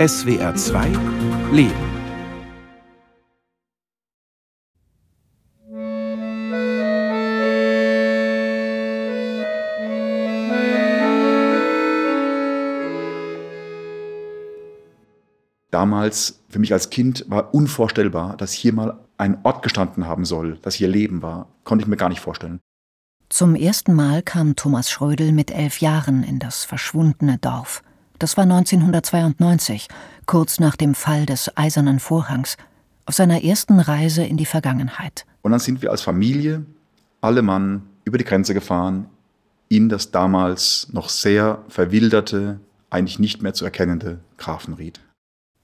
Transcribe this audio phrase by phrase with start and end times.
[0.00, 0.86] SWR 2
[1.52, 1.74] Leben.
[15.70, 20.56] Damals, für mich als Kind, war unvorstellbar, dass hier mal ein Ort gestanden haben soll,
[20.62, 21.48] dass hier Leben war.
[21.64, 22.60] Konnte ich mir gar nicht vorstellen.
[23.28, 27.82] Zum ersten Mal kam Thomas Schrödel mit elf Jahren in das verschwundene Dorf.
[28.20, 29.88] Das war 1992,
[30.26, 32.58] kurz nach dem Fall des Eisernen Vorhangs,
[33.06, 35.24] auf seiner ersten Reise in die Vergangenheit.
[35.40, 36.66] Und dann sind wir als Familie,
[37.22, 39.06] alle Mann, über die Grenze gefahren,
[39.70, 45.00] in das damals noch sehr verwilderte, eigentlich nicht mehr zu erkennende Grafenried.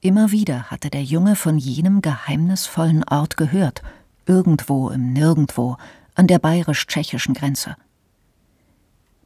[0.01, 3.83] Immer wieder hatte der Junge von jenem geheimnisvollen Ort gehört,
[4.25, 5.77] irgendwo im Nirgendwo,
[6.15, 7.75] an der bayerisch-tschechischen Grenze.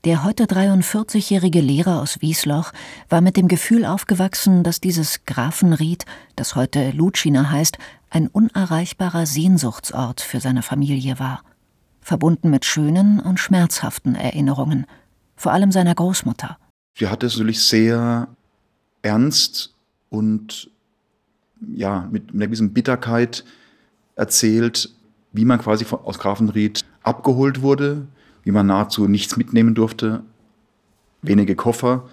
[0.04, 2.72] Der heute 43-jährige Lehrer aus Wiesloch
[3.10, 6.06] war mit dem Gefühl aufgewachsen, dass dieses Grafenried,
[6.36, 7.78] das heute Lutschina heißt,
[8.10, 11.44] ein unerreichbarer Sehnsuchtsort für seine Familie war,
[12.02, 14.88] verbunden mit schönen und schmerzhaften Erinnerungen,
[15.36, 16.58] vor allem seiner Großmutter.
[16.98, 18.28] Sie hatte es natürlich sehr
[19.04, 19.76] ernst
[20.10, 20.72] und
[21.76, 23.46] ja, mit einer gewissen Bitterkeit
[24.16, 24.90] erzählt,
[25.32, 28.08] wie man quasi aus Grafenried abgeholt wurde,
[28.44, 30.24] wie man nahezu nichts mitnehmen durfte,
[31.22, 32.10] wenige Koffer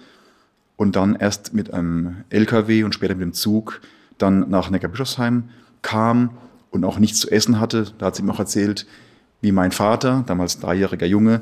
[0.77, 3.81] und dann erst mit einem LKW und später mit dem Zug
[4.17, 5.45] dann nach Neckarbischofsheim
[5.81, 6.31] kam
[6.71, 7.91] und auch nichts zu essen hatte.
[7.97, 8.85] Da hat sie mir auch erzählt,
[9.41, 11.41] wie mein Vater, damals dreijähriger Junge,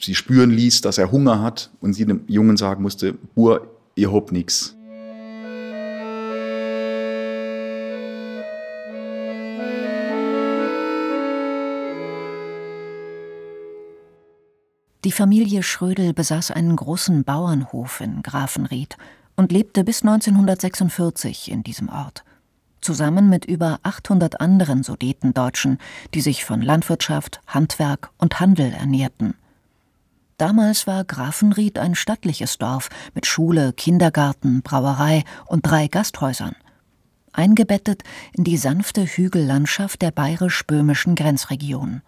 [0.00, 4.12] sie spüren ließ, dass er Hunger hat und sie dem Jungen sagen musste, Bur, ihr
[4.12, 4.76] habt nichts.
[15.04, 18.96] Die Familie Schrödel besaß einen großen Bauernhof in Grafenried
[19.36, 22.24] und lebte bis 1946 in diesem Ort.
[22.80, 25.76] Zusammen mit über 800 anderen Sudetendeutschen,
[26.14, 29.34] die sich von Landwirtschaft, Handwerk und Handel ernährten.
[30.38, 36.56] Damals war Grafenried ein stattliches Dorf mit Schule, Kindergarten, Brauerei und drei Gasthäusern.
[37.34, 42.00] Eingebettet in die sanfte Hügellandschaft der bayerisch-böhmischen Grenzregion.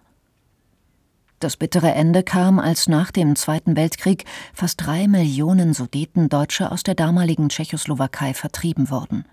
[1.39, 4.25] Das bittere Ende kam, als nach dem Zweiten Weltkrieg
[4.55, 9.27] fast drei Millionen Sudetendeutsche aus der damaligen Tschechoslowakei vertrieben wurden.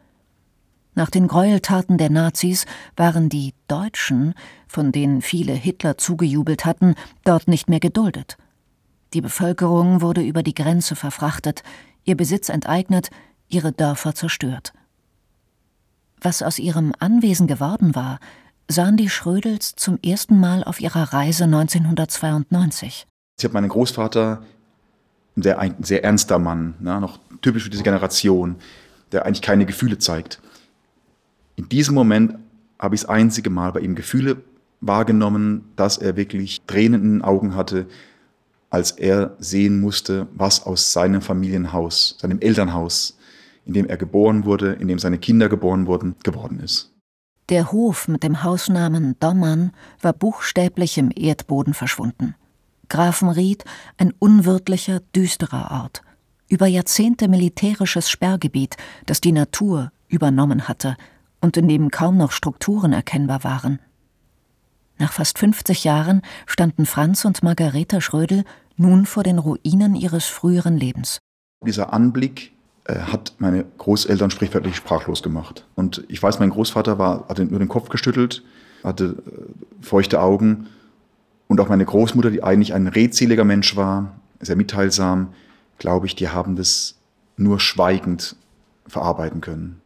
[0.95, 2.65] Nach den Gräueltaten der Nazis
[2.95, 4.33] waren die Deutschen,
[4.67, 8.37] von denen viele Hitler zugejubelt hatten, dort nicht mehr geduldet.
[9.13, 11.63] Die Bevölkerung wurde über die Grenze verfrachtet,
[12.03, 13.09] ihr Besitz enteignet,
[13.47, 14.73] ihre Dörfer zerstört.
[16.19, 18.19] Was aus ihrem Anwesen geworden war,
[18.73, 23.07] sahen die Schrödels zum ersten Mal auf ihrer Reise 1992.
[23.37, 24.43] Ich habe meinen Großvater,
[25.37, 28.55] ein sehr, ein sehr ernster Mann, na, noch typisch für diese Generation,
[29.11, 30.41] der eigentlich keine Gefühle zeigt.
[31.55, 32.35] In diesem Moment
[32.79, 34.41] habe ich das einzige Mal bei ihm Gefühle
[34.81, 37.85] wahrgenommen, dass er wirklich Tränen in den Augen hatte,
[38.69, 43.17] als er sehen musste, was aus seinem Familienhaus, seinem Elternhaus,
[43.65, 46.92] in dem er geboren wurde, in dem seine Kinder geboren wurden, geworden ist.
[47.53, 52.33] Der Hof mit dem Hausnamen Dommern war buchstäblich im Erdboden verschwunden.
[52.89, 53.63] Grafenried,
[53.99, 56.01] ein unwirtlicher, düsterer Ort.
[56.47, 60.97] Über Jahrzehnte militärisches Sperrgebiet, das die Natur übernommen hatte
[61.41, 63.77] und in dem kaum noch Strukturen erkennbar waren.
[64.97, 68.45] Nach fast 50 Jahren standen Franz und Margareta Schrödel
[68.77, 71.19] nun vor den Ruinen ihres früheren Lebens.
[71.63, 72.52] Dieser Anblick
[72.85, 75.65] hat meine Großeltern sprichwörtlich sprachlos gemacht.
[75.75, 78.43] Und ich weiß, mein Großvater war, hatte nur den Kopf geschüttelt,
[78.83, 80.67] hatte äh, feuchte Augen.
[81.47, 85.33] Und auch meine Großmutter, die eigentlich ein redseliger Mensch war, sehr mitteilsam,
[85.77, 86.95] glaube ich, die haben das
[87.37, 88.35] nur schweigend
[88.87, 89.81] verarbeiten können.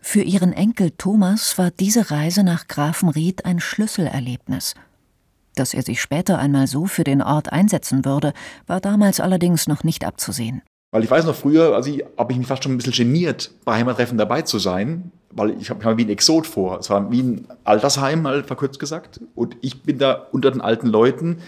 [0.00, 4.74] Für ihren Enkel Thomas war diese Reise nach Grafenried ein Schlüsselerlebnis.
[5.54, 8.32] Dass er sich später einmal so für den Ort einsetzen würde,
[8.66, 10.62] war damals allerdings noch nicht abzusehen.
[10.92, 13.76] Weil ich weiß noch früher, also habe ich mich fast schon ein bisschen geniert, bei
[13.76, 16.78] Heimattreffen dabei zu sein, weil ich habe mir wie ein Exot vor.
[16.78, 19.18] Es war wie ein Altersheim, mal verkürzt gesagt.
[19.34, 21.38] Und ich bin da unter den alten Leuten.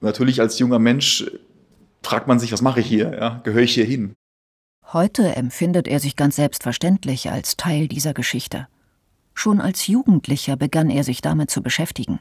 [0.00, 1.30] Und natürlich als junger Mensch
[2.02, 3.14] fragt man sich, was mache ich hier?
[3.14, 3.40] Ja?
[3.44, 4.14] Gehöre ich hier hin?
[4.92, 8.66] Heute empfindet er sich ganz selbstverständlich als Teil dieser Geschichte.
[9.34, 12.18] Schon als Jugendlicher begann er sich damit zu beschäftigen.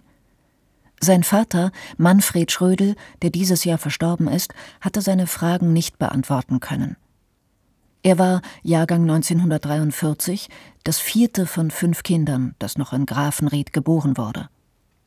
[1.02, 6.98] Sein Vater, Manfred Schrödel, der dieses Jahr verstorben ist, hatte seine Fragen nicht beantworten können.
[8.02, 10.50] Er war Jahrgang 1943,
[10.84, 14.50] das vierte von fünf Kindern, das noch in Grafenried geboren wurde.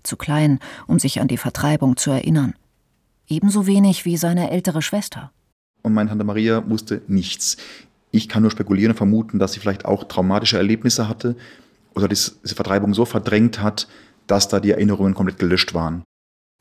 [0.03, 2.55] Zu klein, um sich an die Vertreibung zu erinnern.
[3.29, 5.31] Ebenso wenig wie seine ältere Schwester.
[5.83, 7.57] Und meine Tante Maria wusste nichts.
[8.11, 11.37] Ich kann nur spekulieren und vermuten, dass sie vielleicht auch traumatische Erlebnisse hatte
[11.95, 13.89] oder diese Vertreibung so verdrängt hat,
[14.33, 16.05] dass da die Erinnerungen komplett gelöscht waren.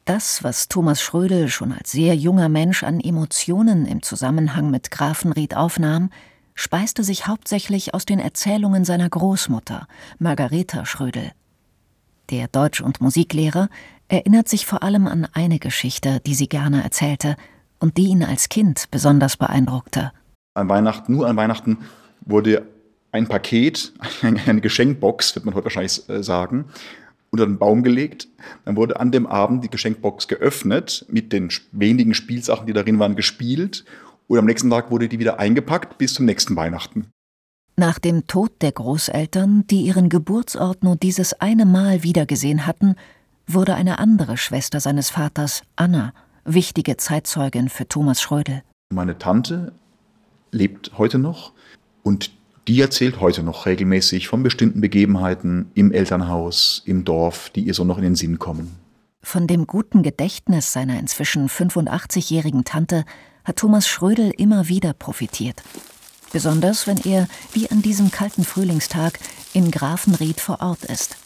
[0.04, 5.56] Das, was Thomas Schrödel schon als sehr junger Mensch an Emotionen im Zusammenhang mit Grafenried
[5.56, 6.10] aufnahm,
[6.54, 9.88] speiste sich hauptsächlich aus den Erzählungen seiner Großmutter,
[10.20, 11.32] Margareta Schrödel.
[12.30, 13.70] Der Deutsch- und Musiklehrer
[14.10, 17.38] erinnert sich vor allem an eine Geschichte, die sie gerne erzählte
[17.80, 20.12] und die ihn als Kind besonders beeindruckte.
[20.56, 21.78] An Weihnachten, nur an Weihnachten,
[22.20, 22.68] wurde
[23.14, 26.66] ein Paket, eine Geschenkbox, wird man heute wahrscheinlich äh, sagen,
[27.32, 28.28] unter den Baum gelegt.
[28.66, 33.16] Dann wurde an dem Abend die Geschenkbox geöffnet, mit den wenigen Spielsachen, die darin waren,
[33.16, 33.86] gespielt.
[34.28, 37.08] Und am nächsten Tag wurde die wieder eingepackt bis zum nächsten Weihnachten.
[37.78, 42.96] Nach dem Tod der Großeltern, die ihren Geburtsort nur dieses eine Mal wiedergesehen hatten,
[43.48, 46.14] wurde eine andere Schwester seines Vaters, Anna,
[46.46, 48.62] wichtige Zeitzeugin für Thomas Schrödel.
[48.94, 49.74] Meine Tante
[50.52, 51.54] lebt heute noch
[52.04, 52.32] und
[52.68, 57.84] die erzählt heute noch regelmäßig von bestimmten Begebenheiten im Elternhaus, im Dorf, die ihr so
[57.84, 58.76] noch in den Sinn kommen.
[59.24, 63.06] Von dem guten Gedächtnis seiner inzwischen 85-jährigen Tante
[63.44, 65.62] hat Thomas Schrödel immer wieder profitiert.
[66.32, 69.20] Besonders wenn er, wie an diesem kalten Frühlingstag,
[69.54, 71.18] in Grafenried vor Ort ist.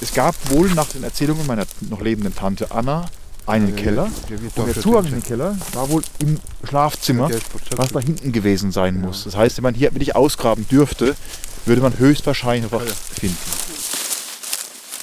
[0.00, 3.06] Es gab wohl nach den Erzählungen meiner noch lebenden Tante Anna
[3.46, 4.10] einen Keller.
[4.56, 7.30] Und der Zugang in den Keller war wohl im Schlafzimmer,
[7.76, 9.24] was da hinten gewesen sein muss.
[9.24, 11.14] Das heißt, wenn man hier wirklich ausgraben dürfte,
[11.66, 12.82] würde man höchstwahrscheinlich was
[13.18, 13.36] finden.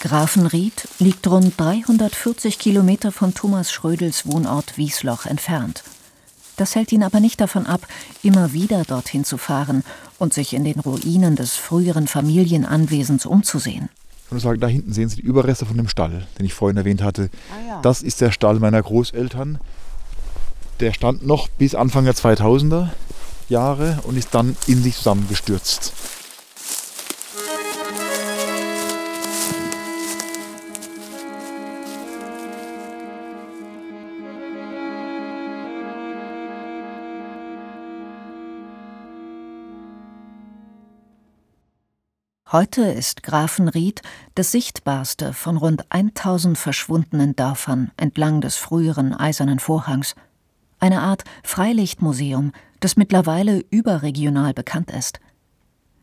[0.01, 5.83] Grafenried liegt rund 340 Kilometer von Thomas Schrödels Wohnort Wiesloch entfernt.
[6.57, 7.87] Das hält ihn aber nicht davon ab,
[8.23, 9.83] immer wieder dorthin zu fahren
[10.17, 13.89] und sich in den Ruinen des früheren Familienanwesens umzusehen.
[14.31, 17.03] Und sagen, da hinten sehen Sie die Überreste von dem Stall, den ich vorhin erwähnt
[17.03, 17.29] hatte.
[17.51, 17.81] Ah, ja.
[17.81, 19.59] Das ist der Stall meiner Großeltern.
[20.79, 22.87] Der stand noch bis Anfang der 2000er
[23.49, 25.93] Jahre und ist dann in sich zusammengestürzt.
[42.51, 44.01] Heute ist Grafenried
[44.35, 50.15] das sichtbarste von rund 1000 verschwundenen Dörfern entlang des früheren Eisernen Vorhangs.
[50.77, 52.51] Eine Art Freilichtmuseum,
[52.81, 55.21] das mittlerweile überregional bekannt ist.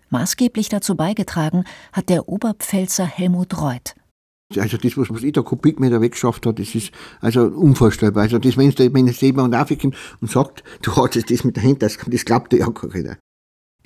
[0.09, 3.95] Maßgeblich dazu beigetragen hat der Oberpfälzer Helmut Reuth.
[4.57, 8.23] Also das, was ich da Kubikmeter weggeschafft habe, das ist also unvorstellbar.
[8.23, 11.99] Also das, wenn, wenn jetzt jemand aufkommt und sagt, du hattest das mit dahinter, das,
[12.07, 13.19] das glaubt ja gar keiner.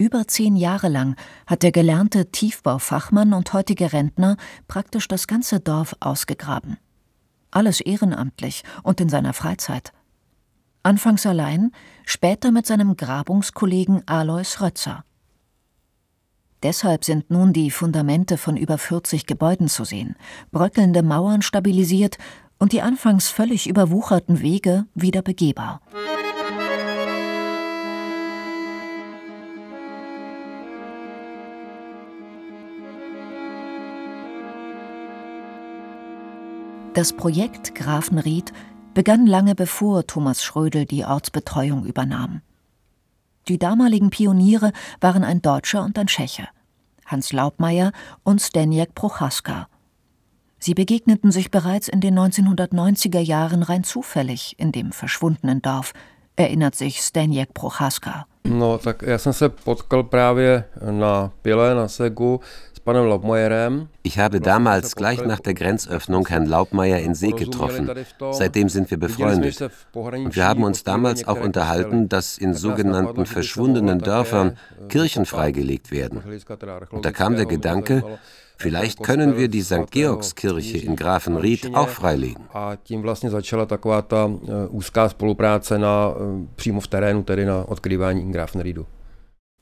[0.02, 1.14] Über zehn Jahre lang
[1.46, 6.76] hat der gelernte Tiefbaufachmann und heutige Rentner praktisch das ganze Dorf ausgegraben.
[7.52, 9.93] Alles ehrenamtlich und in seiner Freizeit.
[10.82, 11.70] Anfangs allein,
[12.04, 15.04] später mit seinem Grabungskollegen Alois Rötzer.
[16.64, 20.16] Deshalb sind nun die Fundamente von über 40 Gebäuden zu sehen,
[20.50, 22.19] bröckelnde Mauern stabilisiert
[22.58, 25.81] und die anfangs völlig überwucherten Wege wieder begehbar.
[36.94, 38.52] Das Projekt Grafenried
[38.92, 42.42] begann lange bevor Thomas Schrödel die Ortsbetreuung übernahm.
[43.48, 46.49] Die damaligen Pioniere waren ein Deutscher und ein Tscheche,
[47.06, 47.92] Hans Laubmeier
[48.25, 49.68] und Stenjek Prochaska.
[50.58, 55.94] Sie begegneten sich bereits in den 1990er Jahren rein zufällig in dem verschwundenen Dorf,
[56.37, 58.26] erinnert sich Stenjek Prochaska.
[58.44, 62.40] No, tak já jsem se potkal právě na Pile, na Segu
[64.02, 67.88] ich habe damals gleich nach der Grenzöffnung Herrn Laubmeier in See getroffen.
[68.32, 69.70] Seitdem sind wir befreundet.
[69.92, 74.56] Und wir haben uns damals auch unterhalten, dass in sogenannten verschwundenen Dörfern
[74.88, 76.22] Kirchen freigelegt werden.
[76.90, 78.02] Und da kam der Gedanke,
[78.59, 79.90] Vielleicht können wir die St.
[79.90, 82.44] Georgskirche in Grafenried auch freilegen.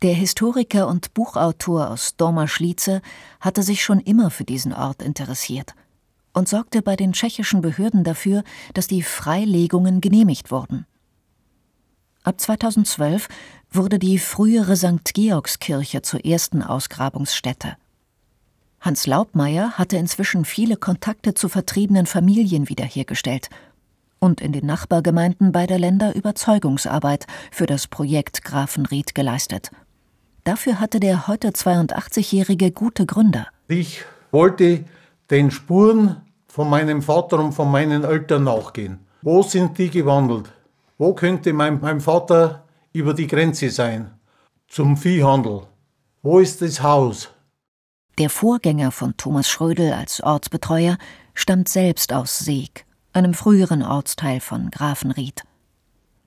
[0.03, 3.03] Der Historiker und Buchautor aus Dorma-Schlietze
[3.39, 5.75] hatte sich schon immer für diesen Ort interessiert
[6.33, 8.43] und sorgte bei den tschechischen Behörden dafür,
[8.75, 10.87] dass die Freilegungen genehmigt wurden.
[12.23, 13.29] Ab 2012
[13.71, 15.15] wurde die frühere St.
[15.15, 17.77] Georgskirche zur ersten Ausgrabungsstätte.
[18.81, 23.51] Hans Laubmeier hatte inzwischen viele Kontakte zu vertriebenen Familien wiederhergestellt
[24.19, 29.71] und in den Nachbargemeinden beider Länder Überzeugungsarbeit für das Projekt Grafenried geleistet.
[30.45, 33.47] Dafür hatte der heute 82-Jährige gute Gründe.
[33.69, 34.85] Ich wollte
[35.31, 39.01] den Spuren von meinem Vater und von meinen Eltern nachgehen.
[39.23, 40.51] Wo sind die gewandelt?
[40.99, 44.11] Wo könnte mein, mein Vater über die Grenze sein?
[44.71, 45.63] zum Viehhandel.
[46.23, 47.29] Wo ist das Haus?
[48.19, 50.99] Der Vorgänger von Thomas Schrödel als Ortsbetreuer
[51.35, 55.43] stammt selbst aus Seeg, einem früheren Ortsteil von Grafenried.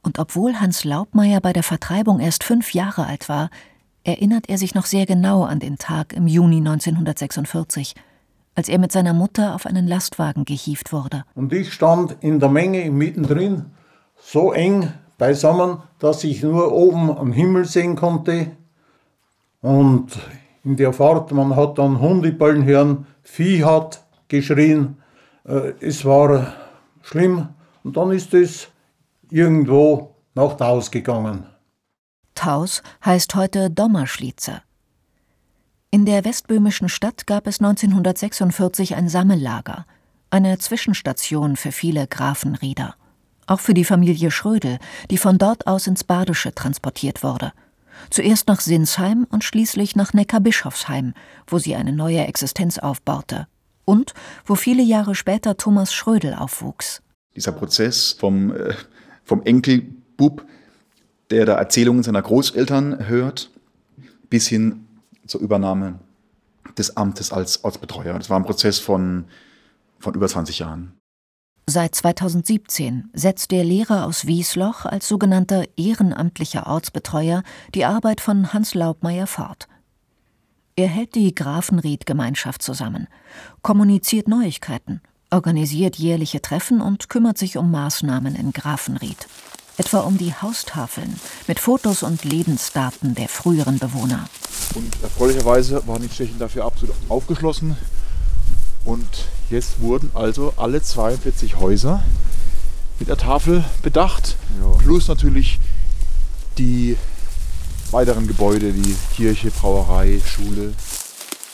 [0.01, 3.49] Und obwohl Hans Laubmeier bei der Vertreibung erst fünf Jahre alt war,
[4.03, 7.95] erinnert er sich noch sehr genau an den Tag im Juni 1946,
[8.55, 11.23] als er mit seiner Mutter auf einen Lastwagen gehievt wurde.
[11.35, 13.65] Und ich stand in der Menge mittendrin,
[14.17, 18.51] so eng beisammen, dass ich nur oben am Himmel sehen konnte.
[19.61, 20.07] Und
[20.63, 24.97] in der Fahrt, man hat dann Hunde ballen hören, Vieh hat geschrien.
[25.45, 26.53] Äh, es war
[27.01, 27.49] schlimm.
[27.83, 28.69] Und dann ist es
[29.29, 31.45] irgendwo nach Taus gegangen.
[32.35, 34.61] Taus heißt heute Dommerschlitze.
[35.91, 39.85] In der westböhmischen Stadt gab es 1946 ein Sammellager,
[40.31, 42.95] eine Zwischenstation für viele Grafenrieder.
[43.45, 44.79] Auch für die Familie Schrödel,
[45.11, 47.51] die von dort aus ins Badische transportiert wurde.
[48.09, 51.13] Zuerst nach Sinsheim und schließlich nach Neckarbischofsheim,
[51.47, 53.47] wo sie eine neue Existenz aufbaute.
[53.85, 54.13] Und
[54.45, 57.01] wo viele Jahre später Thomas Schrödel aufwuchs.
[57.35, 58.73] Dieser Prozess vom äh,
[59.23, 60.45] vom Enkelbub,
[61.29, 63.49] der da Erzählungen seiner Großeltern hört,
[64.29, 64.85] bis hin
[65.25, 65.99] zur Übernahme
[66.77, 68.17] des Amtes als Ortsbetreuer.
[68.17, 69.25] Das war ein Prozess von,
[69.99, 70.93] von über 20 Jahren.
[71.65, 77.43] Seit 2017 setzt der Lehrer aus Wiesloch als sogenannter ehrenamtlicher Ortsbetreuer
[77.73, 79.67] die Arbeit von Hans Laubmeier fort.
[80.75, 83.07] Er hält die Grafenried-Gemeinschaft zusammen,
[83.61, 85.01] kommuniziert Neuigkeiten
[85.33, 89.27] organisiert jährliche Treffen und kümmert sich um Maßnahmen in Grafenried.
[89.77, 94.29] Etwa um die Haustafeln mit Fotos und Lebensdaten der früheren Bewohner.
[94.75, 97.75] Und erfreulicherweise waren die Tschechen dafür absolut aufgeschlossen.
[98.85, 99.07] Und
[99.53, 102.03] jetzt wurden also alle 42 Häuser
[102.99, 104.35] mit der Tafel bedacht.
[104.59, 104.77] Ja.
[104.79, 105.59] Plus natürlich
[106.57, 106.97] die
[107.91, 110.73] weiteren Gebäude wie Kirche, Brauerei, Schule.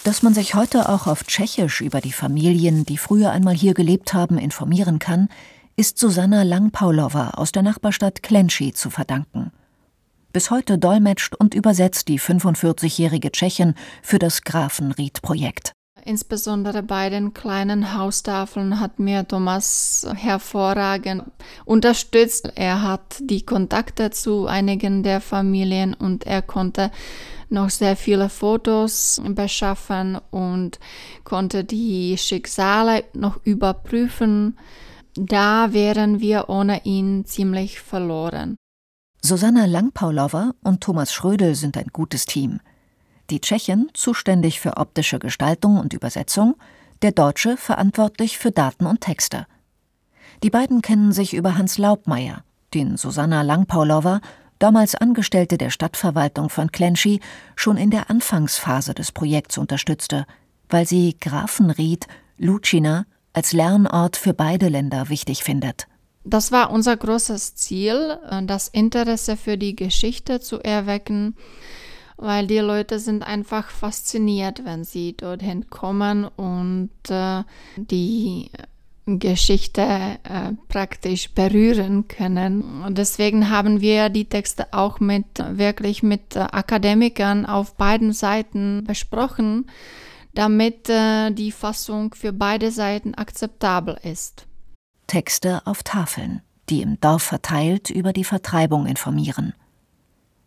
[0.03, 4.13] Dass man sich heute auch auf Tschechisch über die Familien, die früher einmal hier gelebt
[4.13, 5.29] haben, informieren kann,
[5.75, 9.51] ist Susanna Langpaulowa aus der Nachbarstadt Klenci zu verdanken.
[10.31, 15.73] Bis heute dolmetscht und übersetzt die 45-jährige Tschechin für das Grafenried-Projekt.
[16.09, 21.21] Insbesondere bei den kleinen Haustafeln hat mir Thomas hervorragend
[21.65, 22.51] unterstützt.
[22.55, 26.89] Er hat die Kontakte zu einigen der Familien und er konnte
[27.49, 30.79] noch sehr viele Fotos beschaffen und
[31.25, 34.57] konnte die Schicksale noch überprüfen.
[35.13, 38.55] Da wären wir ohne ihn ziemlich verloren.
[39.21, 42.61] Susanna Langpaulowa und Thomas Schrödel sind ein gutes Team.
[43.29, 46.55] Die Tschechin zuständig für optische Gestaltung und Übersetzung,
[47.01, 49.45] der Deutsche verantwortlich für Daten und Texte.
[50.43, 52.43] Die beiden kennen sich über Hans Laubmeier,
[52.73, 54.21] den Susanna Langpaulowa
[54.57, 57.21] damals Angestellte der Stadtverwaltung von Klenci,
[57.55, 60.25] schon in der Anfangsphase des Projekts unterstützte,
[60.69, 62.07] weil sie Grafenried,
[62.37, 65.87] Lucina als Lernort für beide Länder wichtig findet.
[66.25, 71.35] Das war unser großes Ziel, äh, das Interesse für die Geschichte zu erwecken,
[72.19, 77.43] weil die Leute sind einfach fasziniert, wenn sie dorthin kommen und äh,
[77.77, 78.51] die
[79.17, 82.83] Geschichte äh, praktisch berühren können.
[82.83, 88.83] Und deswegen haben wir die Texte auch mit wirklich mit äh, Akademikern auf beiden Seiten
[88.83, 89.65] besprochen,
[90.35, 94.45] damit äh, die Fassung für beide Seiten akzeptabel ist.
[95.07, 99.53] Texte auf Tafeln, die im Dorf verteilt über die Vertreibung informieren.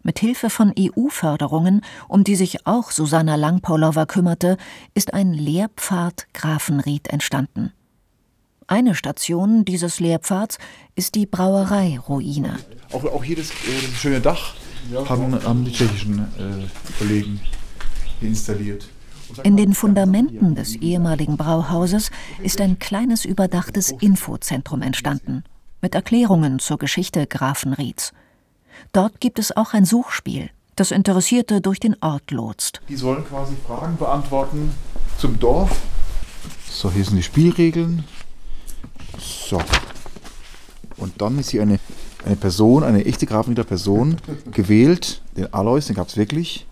[0.03, 4.57] Mit Hilfe von EU-Förderungen, um die sich auch Susanna Langpaulowa kümmerte,
[4.95, 7.73] ist ein Lehrpfad Grafenried entstanden.
[8.67, 10.59] Eine Station dieses Lehrpfads
[10.97, 12.59] ist die Brauerei-Ruine.
[12.93, 14.55] Auch, auch hier das, äh, schöne Dach
[15.09, 17.41] haben, haben die tschechischen äh, Kollegen
[18.21, 18.89] installiert.
[19.45, 22.11] In den Fundamenten des ehemaligen Brauhauses
[22.43, 25.45] ist ein kleines überdachtes Infozentrum entstanden,
[25.81, 28.13] mit Erklärungen zur Geschichte Grafenrieds.
[28.93, 32.81] Dort gibt es auch ein Suchspiel, das Interessierte durch den Ort lotst.
[32.89, 34.73] Die sollen quasi Fragen beantworten
[35.19, 35.81] zum Dorf.
[36.69, 38.05] So, hier sind die Spielregeln.
[39.19, 39.61] So.
[40.97, 41.79] Und dann ist hier eine,
[42.25, 44.17] eine Person, eine echte Grafenrieder Person
[44.51, 46.67] gewählt, den Alois, den gab es wirklich.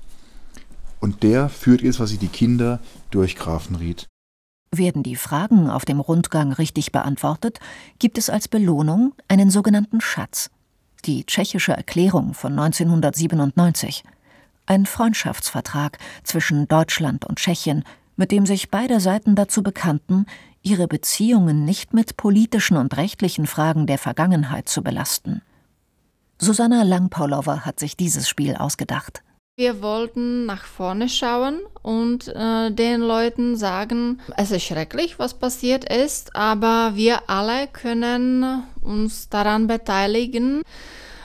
[1.00, 4.07] Und der führt jetzt quasi die Kinder durch Grafenried.
[4.73, 7.59] Werden die Fragen auf dem Rundgang richtig beantwortet,
[7.99, 10.50] gibt es als Belohnung einen sogenannten Schatz.
[11.02, 14.04] Die tschechische Erklärung von 1997.
[14.66, 17.85] Ein Freundschaftsvertrag zwischen Deutschland und Tschechien,
[18.16, 20.26] mit dem sich beide Seiten dazu bekannten,
[20.62, 25.42] ihre Beziehungen nicht mit politischen und rechtlichen Fragen der Vergangenheit zu belasten.
[26.38, 29.23] Susanna Langpaulowa hat sich dieses Spiel ausgedacht.
[29.61, 35.85] Wir wollten nach vorne schauen und äh, den Leuten sagen, es ist schrecklich, was passiert
[35.85, 40.62] ist, aber wir alle können uns daran beteiligen,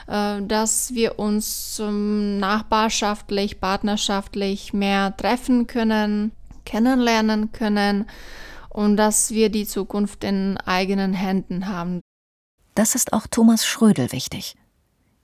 [0.06, 6.32] äh, dass wir uns ähm, nachbarschaftlich, partnerschaftlich mehr treffen können,
[6.66, 8.04] kennenlernen können
[8.68, 12.02] und dass wir die Zukunft in eigenen Händen haben.
[12.74, 14.56] Das ist auch Thomas Schrödel wichtig.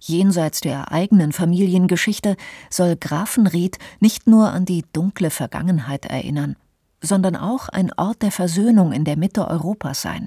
[0.04, 2.36] Jenseits der eigenen Familiengeschichte
[2.70, 6.56] soll Grafenried nicht nur an die dunkle Vergangenheit erinnern,
[7.00, 10.26] sondern auch ein Ort der Versöhnung in der Mitte Europas sein.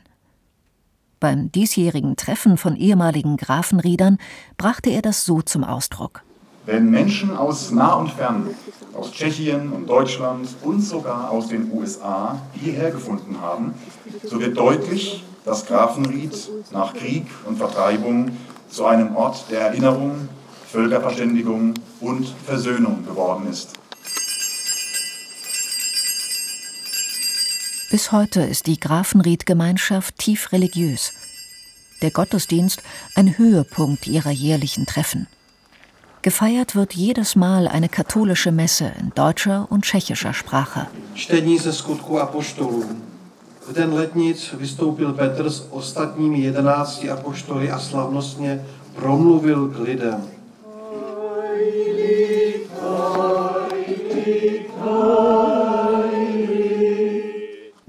[1.19, 4.17] Beim diesjährigen Treffen von ehemaligen Grafenriedern
[4.55, 6.23] brachte er das so zum Ausdruck.
[6.65, 8.47] Wenn Menschen aus nah und fern,
[8.93, 13.73] aus Tschechien und Deutschland und sogar aus den USA hierher gefunden haben,
[14.23, 18.31] so wird deutlich, dass Grafenried nach Krieg und Vertreibung
[18.75, 20.27] zu einem Ort der Erinnerung,
[20.69, 23.69] Völkerverständigung und Versöhnung geworden ist.
[27.89, 31.13] Bis heute ist die Grafenried-Gemeinschaft tief religiös.
[32.01, 32.83] Der Gottesdienst
[33.15, 35.27] ein Höhepunkt ihrer jährlichen Treffen.
[36.21, 40.87] Gefeiert wird jedes Mal eine katholische Messe in deutscher und tschechischer Sprache.
[41.15, 42.83] Skutku.
[43.65, 50.27] V den letnic vystoupil Petr s ostatními jedenácti apoštoly a slavnostně promluvil k lidem.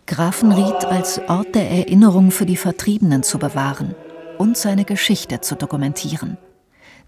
[0.06, 3.94] Grafenried als Ort der Erinnerung für die Vertriebenen zu bewahren
[4.38, 6.38] und seine Geschichte zu dokumentieren.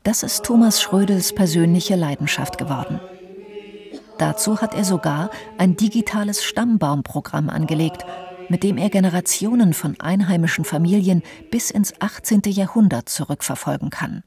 [0.03, 3.01] Das ist Thomas Schrödels persönliche Leidenschaft geworden.
[4.19, 8.05] Dazu hat er sogar ein digitales Stammbaumprogramm angelegt
[8.49, 12.43] mit dem er Generationen von einheimischen Familien bis ins 18.
[12.47, 14.23] Jahrhundert zurückverfolgen kann.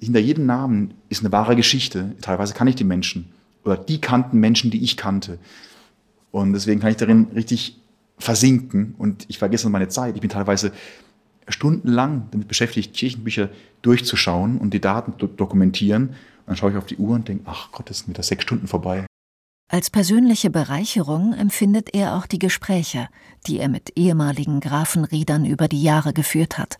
[0.00, 2.14] Hinter jedem Namen ist eine wahre Geschichte.
[2.20, 3.32] Teilweise kann ich die Menschen
[3.64, 5.38] oder die kannten Menschen, die ich kannte.
[6.30, 7.80] Und deswegen kann ich darin richtig
[8.18, 10.14] versinken und ich vergesse meine Zeit.
[10.14, 10.72] Ich bin teilweise
[11.48, 13.48] stundenlang damit beschäftigt, Kirchenbücher
[13.82, 16.08] durchzuschauen und die Daten zu dokumentieren.
[16.08, 16.14] Und
[16.46, 18.66] dann schaue ich auf die Uhr und denke, ach Gott, es sind wieder sechs Stunden
[18.66, 19.06] vorbei.
[19.70, 23.08] Als persönliche Bereicherung empfindet er auch die Gespräche,
[23.46, 26.78] die er mit ehemaligen Grafenriedern über die Jahre geführt hat.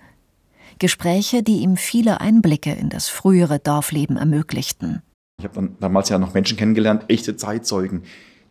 [0.78, 5.02] Gespräche, die ihm viele Einblicke in das frühere Dorfleben ermöglichten.
[5.38, 8.04] Ich habe damals ja noch Menschen kennengelernt, echte Zeitzeugen,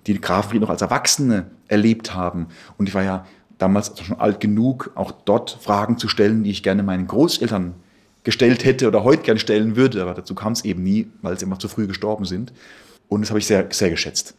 [0.05, 2.49] die Grafenried noch als Erwachsene erlebt haben.
[2.77, 3.25] Und ich war ja
[3.57, 7.73] damals schon alt genug, auch dort Fragen zu stellen, die ich gerne meinen Großeltern
[8.23, 9.99] gestellt hätte oder heute gern stellen würde.
[10.03, 12.53] Aber dazu kam es eben nie, weil sie immer zu früh gestorben sind.
[13.07, 14.35] Und das habe ich sehr, sehr geschätzt.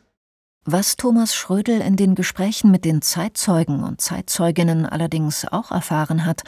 [0.64, 6.42] Was Thomas Schrödel in den Gesprächen mit den Zeitzeugen und Zeitzeuginnen allerdings auch erfahren hat,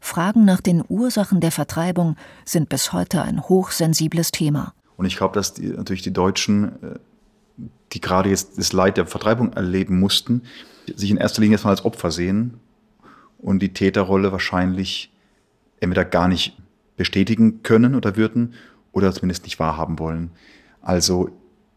[0.00, 4.72] Fragen nach den Ursachen der Vertreibung sind bis heute ein hochsensibles Thema.
[4.96, 6.98] Und ich glaube, dass die, natürlich die Deutschen, äh,
[7.92, 10.42] die gerade jetzt das Leid der Vertreibung erleben mussten,
[10.86, 12.60] sich in erster Linie erstmal als Opfer sehen
[13.38, 15.12] und die Täterrolle wahrscheinlich
[15.80, 16.56] entweder gar nicht
[16.96, 18.54] bestätigen können oder würden
[18.92, 20.30] oder zumindest nicht wahrhaben wollen.
[20.82, 21.30] Also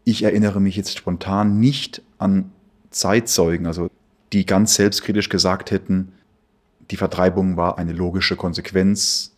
[0.04, 2.52] ich erinnere mich jetzt spontan nicht an
[2.90, 3.90] Zeitzeugen, also
[4.32, 6.12] die ganz selbstkritisch gesagt hätten,
[6.90, 9.34] die Vertreibung war eine logische Konsequenz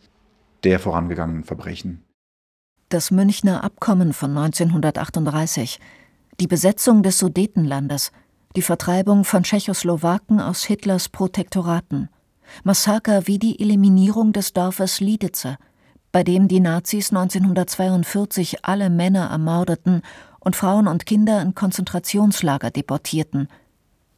[0.64, 2.02] der vorangegangenen Verbrechen.
[2.88, 5.80] Das Münchner Abkommen von 1938,
[6.40, 8.12] die Besetzung des Sudetenlandes,
[8.56, 12.08] die Vertreibung von Tschechoslowaken aus Hitlers Protektoraten,
[12.64, 15.56] Massaker wie die Eliminierung des Dorfes Liedice,
[16.12, 20.02] bei dem die Nazis 1942 alle Männer ermordeten
[20.46, 23.48] und Frauen und Kinder in Konzentrationslager deportierten.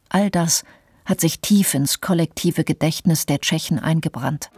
[0.09, 0.63] All das
[1.03, 4.51] hat sich tief ins kollektive Gedächtnis der Tschechen eingebrannt.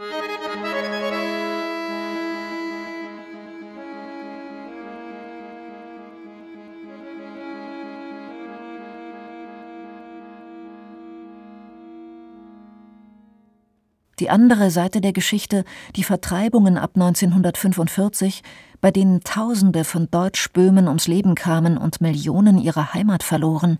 [14.21, 18.43] Die andere Seite der Geschichte, die Vertreibungen ab 1945,
[18.79, 23.79] bei denen Tausende von Deutschböhmen ums Leben kamen und Millionen ihre Heimat verloren,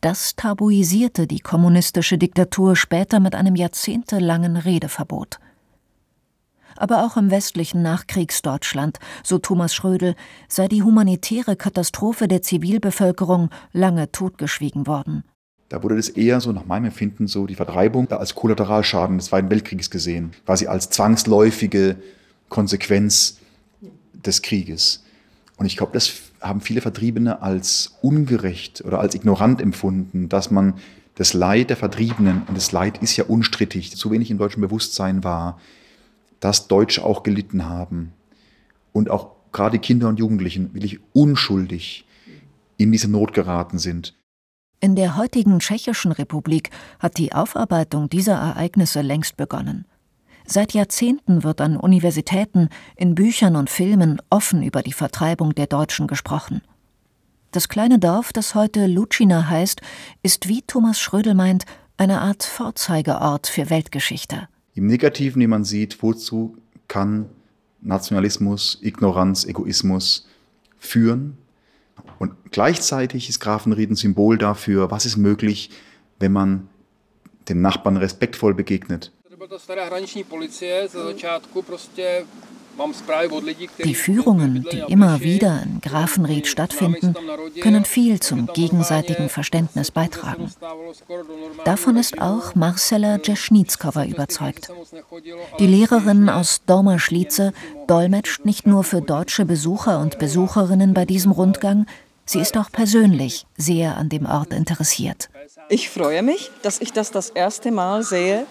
[0.00, 5.38] das tabuisierte die kommunistische Diktatur später mit einem jahrzehntelangen Redeverbot.
[6.76, 10.16] Aber auch im westlichen Nachkriegsdeutschland, so Thomas Schrödel,
[10.48, 15.22] sei die humanitäre Katastrophe der Zivilbevölkerung lange totgeschwiegen worden.
[15.68, 19.50] Da wurde das eher so nach meinem Empfinden so die Vertreibung als Kollateralschaden des Zweiten
[19.50, 21.96] Weltkrieges gesehen, quasi als zwangsläufige
[22.48, 23.38] Konsequenz
[24.12, 25.02] des Krieges.
[25.56, 30.74] Und ich glaube, das haben viele Vertriebene als ungerecht oder als ignorant empfunden, dass man
[31.14, 35.22] das Leid der Vertriebenen, und das Leid ist ja unstrittig, zu wenig im deutschen Bewusstsein
[35.22, 35.60] war,
[36.40, 38.12] dass Deutsche auch gelitten haben
[38.92, 42.04] und auch gerade Kinder und Jugendlichen wirklich unschuldig
[42.76, 44.14] in diese Not geraten sind.
[44.84, 46.68] In der heutigen Tschechischen Republik
[46.98, 49.86] hat die Aufarbeitung dieser Ereignisse längst begonnen.
[50.44, 56.06] Seit Jahrzehnten wird an Universitäten, in Büchern und Filmen offen über die Vertreibung der Deutschen
[56.06, 56.60] gesprochen.
[57.50, 59.80] Das kleine Dorf, das heute Lucina heißt,
[60.22, 61.64] ist, wie Thomas Schrödel meint,
[61.96, 64.50] eine Art Vorzeigeort für Weltgeschichte.
[64.74, 67.30] Im Negativen, wie man sieht, wozu kann
[67.80, 70.28] Nationalismus, Ignoranz, Egoismus
[70.76, 71.38] führen?
[72.18, 75.70] Und gleichzeitig ist Grafenried ein Symbol dafür, was ist möglich,
[76.18, 76.68] wenn man
[77.48, 79.12] den Nachbarn respektvoll begegnet.
[83.84, 87.14] Die Führungen, die immer wieder in Grafenried stattfinden,
[87.60, 90.52] können viel zum gegenseitigen Verständnis beitragen.
[91.64, 94.70] Davon ist auch Marcela Jeschnitskova überzeugt.
[95.58, 97.52] Die Lehrerin aus Dormer-Schlietze
[97.86, 101.86] dolmetscht nicht nur für deutsche Besucher und Besucherinnen bei diesem Rundgang,
[102.24, 105.28] sie ist auch persönlich sehr an dem Ort interessiert.
[105.68, 108.46] Ich freue mich, dass ich das das erste Mal sehe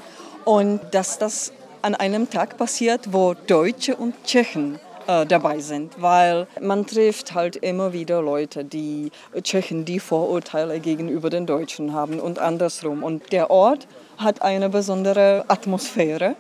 [0.46, 1.52] und dass das
[1.84, 7.58] an einem Tag passiert, wo Deutsche und Tschechen äh, dabei sind, weil man trifft halt
[7.58, 13.04] immer wieder Leute, die Tschechen, die Vorurteile gegenüber den Deutschen haben und andersrum.
[13.04, 16.36] Und der Ort hat eine besondere Atmosphäre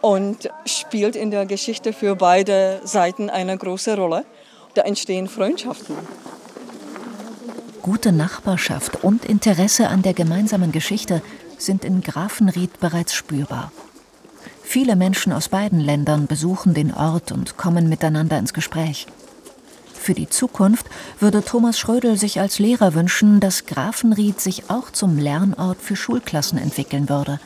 [0.00, 4.24] und spielt in der Geschichte für beide Seiten eine große Rolle.
[4.72, 5.94] Da entstehen Freundschaften.
[7.82, 11.22] Gute Nachbarschaft und Interesse an der gemeinsamen Geschichte
[11.58, 13.72] sind in Grafenried bereits spürbar.
[14.68, 19.06] Viele Menschen aus beiden Ländern besuchen den Ort und kommen miteinander ins Gespräch.
[19.94, 20.86] Für die Zukunft
[21.20, 26.58] würde Thomas Schrödel sich als Lehrer wünschen, dass Grafenried sich auch zum Lernort für Schulklassen
[26.58, 27.38] entwickeln würde.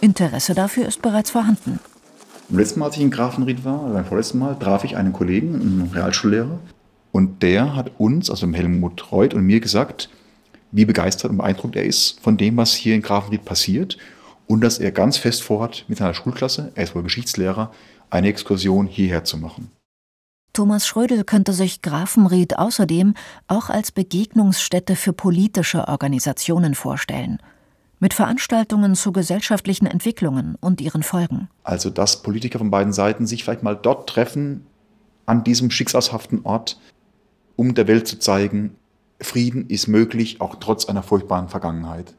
[0.00, 1.78] Interesse dafür ist bereits vorhanden.
[2.50, 5.54] Am letzten Mal, als ich in Grafenried war, beim vorletzten Mal, traf ich einen Kollegen,
[5.54, 6.58] einen Realschullehrer,
[7.12, 10.10] und der hat uns, also Helmut Reuth und mir gesagt,
[10.72, 13.96] wie begeistert und beeindruckt er ist von dem, was hier in Grafenried passiert
[14.48, 17.70] und dass er ganz fest vorhat, mit seiner Schulklasse, er ist wohl Geschichtslehrer,
[18.10, 19.70] eine Exkursion hierher zu machen.
[20.54, 23.14] Thomas Schrödel könnte sich Grafenried außerdem
[23.46, 27.38] auch als Begegnungsstätte für politische Organisationen vorstellen,
[28.00, 31.48] mit Veranstaltungen zu gesellschaftlichen Entwicklungen und ihren Folgen.
[31.62, 34.66] Also, dass Politiker von beiden Seiten sich vielleicht mal dort treffen,
[35.26, 36.80] an diesem schicksalshaften Ort,
[37.54, 38.76] um der Welt zu zeigen,
[39.20, 42.14] Frieden ist möglich, auch trotz einer furchtbaren Vergangenheit.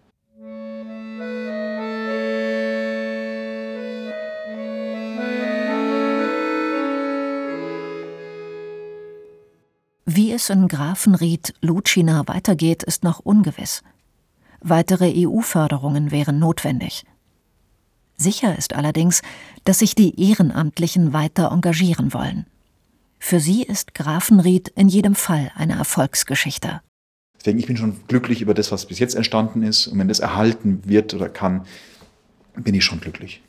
[10.39, 13.83] Es in Grafenried, Lucina weitergeht, ist noch ungewiss.
[14.61, 17.05] Weitere EU-Förderungen wären notwendig.
[18.15, 19.21] Sicher ist allerdings,
[19.65, 22.45] dass sich die Ehrenamtlichen weiter engagieren wollen.
[23.19, 26.81] Für sie ist Grafenried in jedem Fall eine Erfolgsgeschichte.
[27.37, 29.87] Deswegen, ich bin schon glücklich über das, was bis jetzt entstanden ist.
[29.87, 31.65] Und wenn das erhalten wird oder kann,
[32.55, 33.41] bin ich schon glücklich.